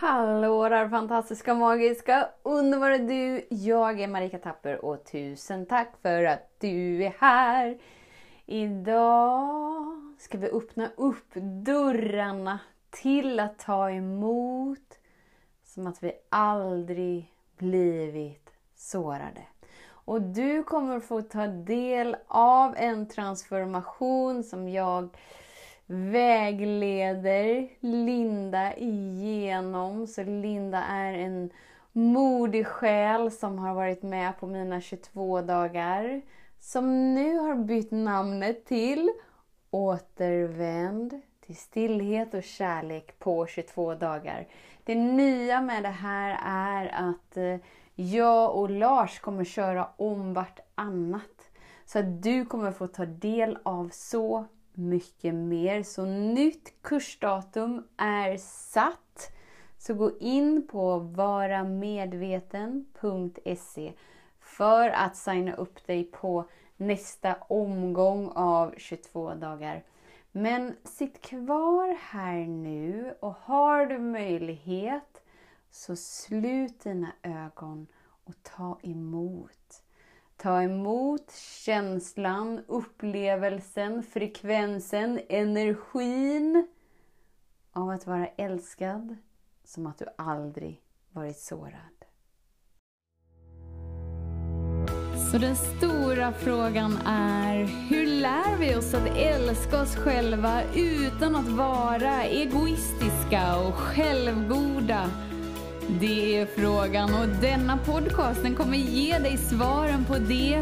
[0.00, 3.46] Hallå där fantastiska, magiska, underbara du!
[3.50, 7.78] Jag är Marika Tapper och tusen tack för att du är här!
[8.46, 9.86] Idag
[10.18, 11.34] ska vi öppna upp
[11.64, 12.58] dörrarna
[12.90, 14.98] till att ta emot
[15.64, 19.42] som att vi aldrig blivit sårade.
[19.88, 25.16] Och du kommer få ta del av en transformation som jag
[25.92, 30.06] vägleder Linda igenom.
[30.06, 31.50] Så Linda är en
[31.92, 36.22] modig själ som har varit med på mina 22 dagar.
[36.60, 39.10] Som nu har bytt namnet till
[39.70, 44.48] Återvänd till stillhet och kärlek på 22 dagar.
[44.84, 47.56] Det nya med det här är att eh,
[47.94, 51.50] jag och Lars kommer köra om vartannat.
[51.84, 54.46] Så att du kommer få ta del av så
[54.80, 55.82] mycket mer.
[55.82, 59.32] Så nytt kursdatum är satt.
[59.78, 63.92] Så gå in på varamedveten.se
[64.40, 66.44] för att signa upp dig på
[66.76, 69.84] nästa omgång av 22 dagar.
[70.32, 75.22] Men sitt kvar här nu och har du möjlighet
[75.70, 77.86] så slut dina ögon
[78.24, 79.82] och ta emot.
[80.42, 81.32] Ta emot
[81.64, 86.68] känslan, upplevelsen, frekvensen, energin
[87.72, 89.16] av att vara älskad
[89.64, 90.80] som att du aldrig
[91.12, 92.04] varit sårad.
[95.30, 101.48] Så den stora frågan är, hur lär vi oss att älska oss själva utan att
[101.48, 105.10] vara egoistiska och självgoda?
[105.98, 110.58] Det är frågan och denna podcast den kommer ge dig svaren på det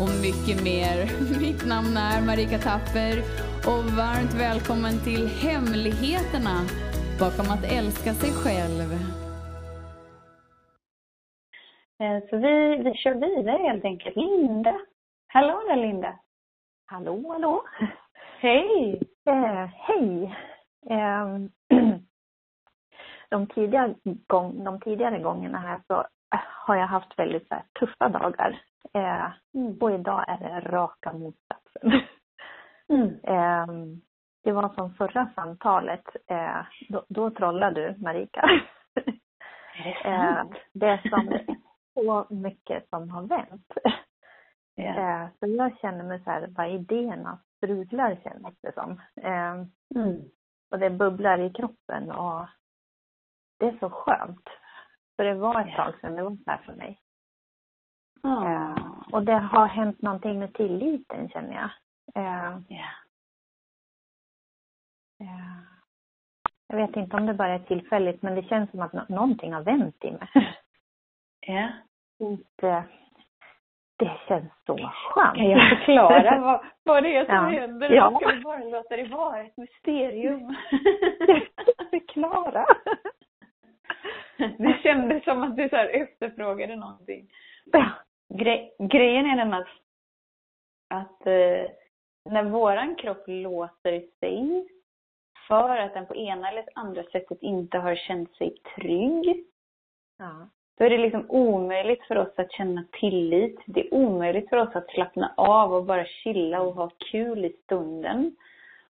[0.00, 0.96] och mycket mer.
[1.44, 3.14] Mitt namn är Marika Tapper
[3.70, 6.56] och varmt välkommen till Hemligheterna
[7.22, 8.88] bakom att älska sig själv.
[12.00, 14.16] Eh, så vi, vi kör vidare helt enkelt.
[14.16, 14.74] Linda.
[15.26, 16.18] Hallå där Linda.
[16.86, 17.62] Hallå, hallå.
[18.40, 19.02] Hej.
[19.26, 20.34] Eh, hej.
[20.90, 21.26] Eh,
[23.32, 23.94] de, tidigare
[24.26, 25.94] gång, de tidigare gångerna här så
[26.34, 28.62] eh, har jag haft väldigt så här, tuffa dagar.
[28.94, 29.78] Eh, mm.
[29.80, 32.00] Och idag är det raka motsatsen.
[32.88, 33.08] Mm.
[33.22, 33.66] eh,
[34.44, 36.04] det var som förra samtalet.
[36.26, 38.40] Eh, då, då trollade du, Marika.
[40.04, 40.54] Är det sant?
[40.72, 41.38] det är som
[41.94, 43.72] så mycket som har vänt.
[44.76, 45.28] Yeah.
[45.40, 49.00] så jag känner mig så här, vad idéerna strudlar känns det som.
[49.94, 50.20] mm.
[50.70, 52.46] Och det bubblar i kroppen och
[53.62, 54.48] det är så skönt.
[55.16, 56.98] För det var ett tag sedan det var så här för mig.
[58.24, 58.74] Mm.
[59.12, 61.70] och det har hänt någonting med tilliten känner jag.
[62.22, 62.94] Uh, yeah.
[65.20, 65.62] Uh,
[66.66, 69.62] jag vet inte om det bara är tillfälligt men det känns som att någonting har
[69.62, 70.28] vänt i mig.
[71.46, 71.68] Ja.
[72.18, 72.84] Inte,
[73.98, 75.36] det känns så skönt.
[75.36, 77.60] Kan jag förklara vad, vad det är som ja.
[77.60, 77.90] händer?
[77.90, 78.20] Ja.
[78.20, 80.56] Ska vi bara låta det vara ett mysterium?
[81.90, 82.66] Förklara.
[84.58, 87.28] Det kändes som att du så här efterfrågade någonting.
[88.34, 89.68] Gre grejen är den att,
[90.90, 91.70] att eh,
[92.30, 94.68] när våran kropp låser sig
[95.48, 99.44] för att den på ena eller andra sättet inte har känt sig trygg.
[100.18, 100.48] Ja.
[100.78, 103.60] Då är det liksom omöjligt för oss att känna tillit.
[103.66, 107.56] Det är omöjligt för oss att slappna av och bara chilla och ha kul i
[107.64, 108.36] stunden.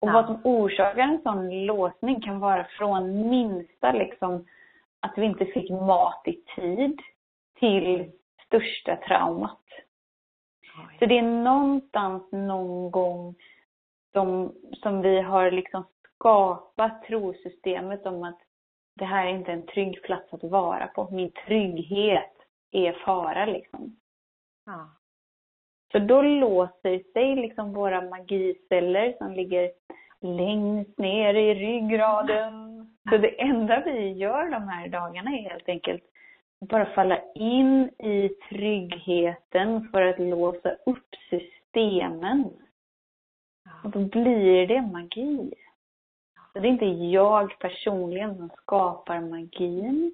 [0.00, 0.12] Och ja.
[0.12, 4.44] vad som orsakar en sån låsning kan vara från minsta liksom
[5.06, 7.00] att vi inte fick mat i tid
[7.58, 8.12] till
[8.46, 9.62] största traumat.
[10.78, 10.96] Oj.
[10.98, 13.34] Så det är någonstans någon gång
[14.12, 15.84] som, som vi har liksom
[16.14, 18.38] skapat trosystemet om att
[18.94, 21.08] det här är inte en trygg plats att vara på.
[21.10, 22.32] Min trygghet
[22.70, 23.96] är fara liksom.
[24.66, 24.88] Ja.
[25.92, 29.72] Så då låser sig liksom våra magiceller som ligger
[30.20, 32.75] längst ner i ryggraden.
[33.10, 36.02] Så det enda vi gör de här dagarna är helt enkelt
[36.60, 42.50] att bara falla in i tryggheten för att låsa upp systemen.
[43.84, 45.54] Och då blir det magi.
[46.52, 50.12] Så det är inte jag personligen som skapar magin.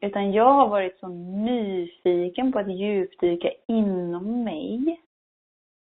[0.00, 5.00] Utan jag har varit så nyfiken på att djupdyka inom mig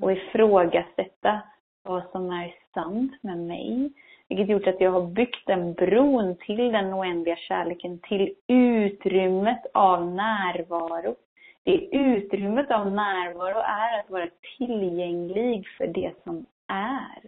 [0.03, 1.41] och ifrågasätta
[1.83, 3.93] vad som är sant med mig.
[4.33, 10.07] Vilket gjort att jag har byggt en bron till den oändliga kärleken, till utrymmet av
[10.07, 11.17] närvaro.
[11.65, 17.23] Det utrymmet av närvaro är att vara tillgänglig för det som är.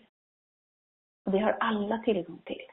[1.27, 2.67] Och det har alla tillgång till.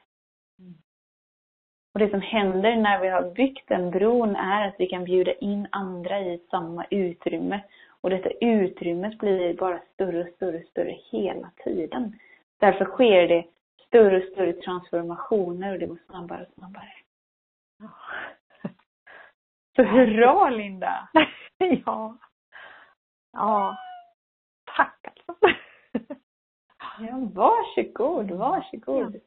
[1.94, 5.32] Och det som händer när vi har byggt den bron är att vi kan bjuda
[5.32, 7.60] in andra i samma utrymme.
[8.00, 12.18] Och detta utrymmet blir bara större och större och större hela tiden.
[12.60, 13.44] Därför sker det
[13.86, 16.92] större och större transformationer och det går snabbare och snabbare.
[19.76, 21.08] Så hurra Linda!
[21.58, 22.18] ja.
[23.32, 23.76] Ja.
[24.76, 25.46] Tack alltså.
[26.98, 29.20] Ja, varsågod, varsågod.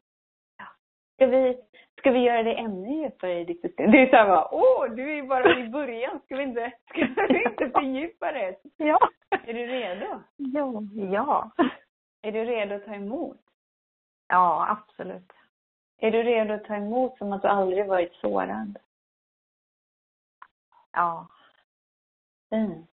[1.14, 1.58] Ska vi,
[1.98, 3.90] ska vi göra det ännu djupare i ditt system?
[3.90, 6.20] Det är såhär bara, åh, du är bara i början.
[6.24, 8.56] Ska vi inte, ska vi inte fördjupa det?
[8.76, 8.98] Ja.
[9.30, 10.22] Är du redo?
[10.36, 10.82] Ja.
[11.12, 11.50] Ja.
[12.22, 13.40] Är du redo att ta emot?
[14.28, 15.32] Ja, absolut.
[15.98, 18.78] Är du redo att ta emot som att du aldrig varit sårad?
[20.92, 21.26] Ja.
[22.50, 22.90] Fint.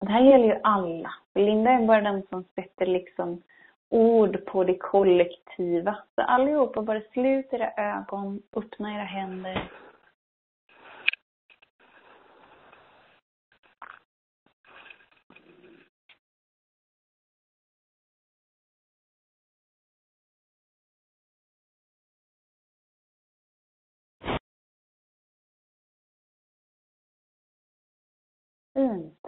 [0.00, 1.14] Det här gäller ju alla.
[1.34, 3.42] Linda är bara den som sätter liksom
[3.88, 5.98] ord på det kollektiva.
[6.14, 9.70] Så allihopa, bara slut era ögon, öppna era händer.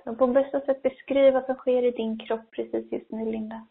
[0.05, 3.67] Och på bästa sätt beskriva vad som sker i din kropp precis just nu, Linda.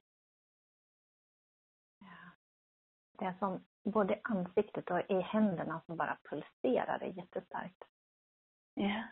[3.20, 7.00] Det är som både ansiktet och i händerna som bara pulserar.
[7.00, 7.84] Det jättestarkt.
[8.74, 9.04] Ja.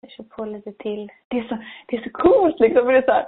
[0.00, 1.12] Jag kör på lite till.
[1.28, 2.86] Det är så, det är så coolt liksom.
[2.86, 3.26] Det är så här,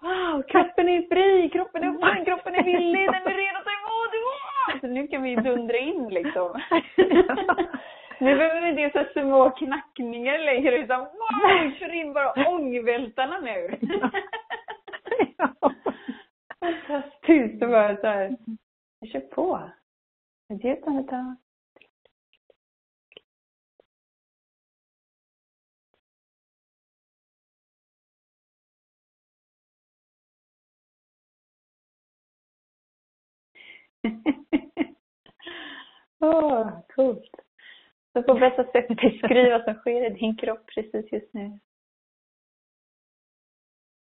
[0.00, 3.70] wow, kroppen är fri, kroppen är öppen, kroppen är villig, den är redo att ta
[3.70, 4.94] emot.
[4.94, 6.60] Nu kan vi dundra in liksom.
[8.20, 13.78] Nu behöver vi inte så små knackningar längre utan wow, kör in bara ångvältarna nu.
[16.60, 17.60] Fantastiskt.
[17.60, 18.36] Det bara så här,
[19.00, 19.70] jag kör på.
[36.20, 37.43] Åh, oh, coolt.
[38.14, 41.58] Så på bästa sätt beskriva vad som sker i din kropp precis just nu.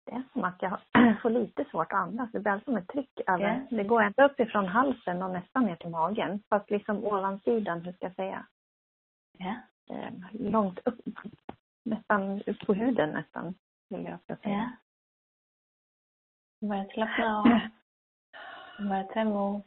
[0.06, 0.80] Det är som att jag
[1.22, 2.32] får lite svårt att andas.
[2.32, 3.44] Det blir som ett tryck över.
[3.44, 3.62] Yeah.
[3.70, 6.42] Det går ända uppifrån halsen och nästan ner till magen.
[6.48, 8.46] Fast liksom ovansidan, hur ska jag säga?
[9.90, 11.00] Eh, långt upp.
[11.84, 13.54] Nästan upp på huden nästan,
[13.88, 14.72] vill jag ska säga.
[16.60, 16.68] Ja.
[16.68, 17.44] Börja slappna av.
[18.88, 19.66] Börja ta emot.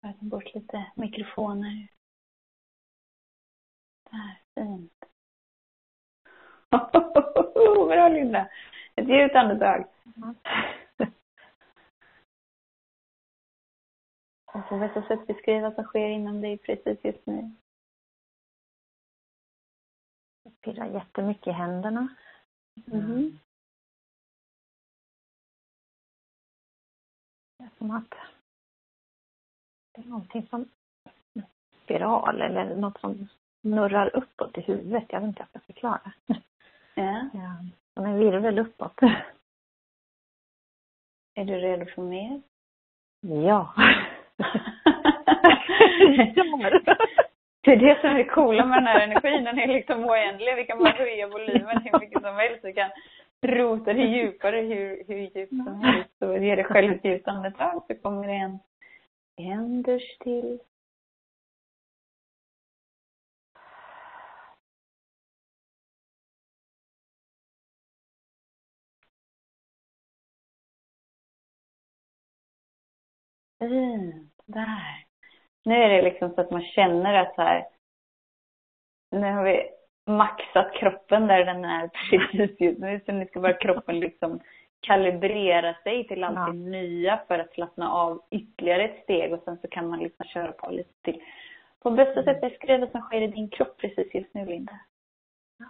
[0.00, 1.88] Börja ta bort lite mikrofoner.
[4.10, 4.92] Där, fint.
[7.88, 8.50] Bra Linda!
[8.94, 9.84] Ett djupt andetag.
[10.16, 10.34] Mm.
[14.54, 17.50] Och på bästa sätt beskriva vad som sker inom dig precis just nu.
[20.42, 22.08] Jag pirrar jättemycket i händerna.
[22.86, 23.38] Mm.
[27.58, 28.14] Det är som att
[30.06, 30.68] någonting som
[31.84, 33.28] spiral eller något som
[33.60, 35.04] snurrar uppåt i huvudet.
[35.08, 36.12] Jag vet inte hur jag ska förklara.
[36.94, 37.28] Ja.
[37.32, 37.56] Ja,
[37.94, 39.02] som en virvel uppåt.
[41.34, 42.42] Är du redo för mer?
[43.20, 43.74] Ja.
[47.60, 49.44] Det är det som är det coola med den här energin.
[49.44, 50.56] Den är liksom oändlig.
[50.56, 52.64] Vi kan bara höja volymen hur mycket som helst.
[52.64, 52.90] Vi kan
[53.42, 56.10] rota det djupare hur, hur djupt som helst.
[56.18, 58.58] Så ge dig själv ett djupt andetag så kommer det en
[59.38, 60.58] händer till.
[73.58, 74.32] Fint.
[74.46, 75.04] Där.
[75.64, 77.66] Nu är det liksom så att man känner att så här,
[79.10, 79.70] nu har vi
[80.06, 83.00] maxat kroppen där den är precis just nu.
[83.06, 84.40] Så nu ska bara kroppen liksom
[84.80, 89.58] kalibrera sig till allt det nya för att slappna av ytterligare ett steg och sen
[89.58, 91.22] så kan man liksom köra på lite till.
[91.80, 94.78] På bästa sätt beskriv vad som sker i din kropp precis just nu, Linda.
[95.58, 95.66] Ja,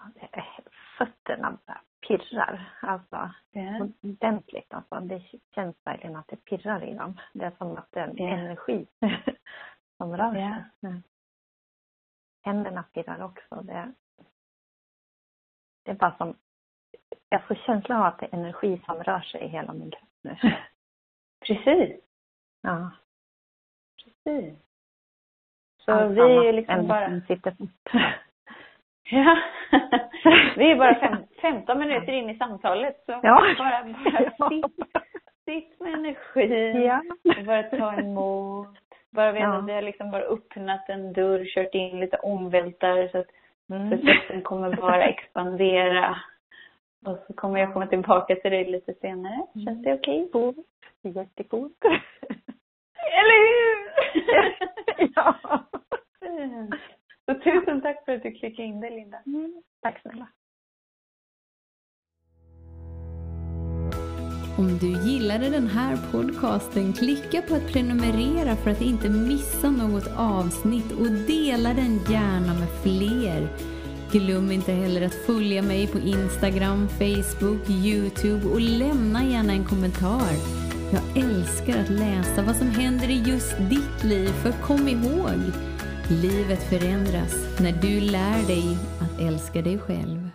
[0.98, 2.72] fötterna bara pirrar.
[2.82, 3.88] Alltså Ja.
[4.02, 4.74] ordentligt.
[4.74, 5.22] Alltså, det
[5.54, 7.20] känns verkligen att det pirrar i dem.
[7.32, 8.28] Det är som att det är Ja.
[8.28, 8.86] energi
[9.96, 10.40] som rör sig.
[10.80, 10.88] Ja.
[10.88, 11.02] Mm.
[12.44, 13.54] Händerna pirrar också.
[13.62, 13.92] Det,
[15.84, 16.36] det är bara som...
[17.28, 20.08] Jag får känslan av att det är energi som rör sig i hela min kropp
[20.23, 20.37] nu.
[21.47, 22.00] Precis.
[22.62, 22.90] Ja.
[24.04, 24.54] Precis.
[25.85, 27.20] Så Allt vi är liksom bara...
[27.20, 27.56] sitter.
[29.11, 29.38] Ja.
[30.56, 33.54] Vi är bara fem, 15 minuter in i samtalet så Ja.
[33.58, 34.66] bara, bara sitt,
[35.44, 36.73] sitt med energi.
[36.87, 37.02] Ja.
[37.38, 38.76] Och bara ta emot.
[39.11, 39.58] Bara veta Ja.
[39.58, 43.26] att vi har liksom bara öppnat en dörr, kört in lite omvältar så att
[43.70, 43.90] Mm.
[43.90, 46.16] processen kommer bara expandera.
[47.07, 49.47] Och så kommer jag komma tillbaka till dig lite senare.
[49.64, 50.28] Känns det okej?
[50.33, 50.57] Coolt.
[51.02, 51.85] Jättecoolt.
[53.19, 53.78] Eller hur?
[55.14, 55.37] ja.
[57.26, 59.19] Så tusen tack för att du klickade in dig Linda.
[59.26, 59.62] Mm.
[59.83, 60.28] Tack snälla.
[64.59, 70.09] Om du gillade den här podcasten, klicka på att prenumerera för att inte missa något
[70.17, 73.40] avsnitt och dela den gärna med fler.
[74.12, 80.32] Glöm inte heller att följa mig på Instagram, Facebook, Youtube och lämna gärna en kommentar.
[80.92, 85.40] Jag älskar att läsa vad som händer i just ditt liv, för kom ihåg,
[86.08, 90.28] livet förändras när du lär dig att älska dig själv.